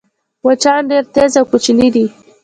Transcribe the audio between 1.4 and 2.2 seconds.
کوچني دي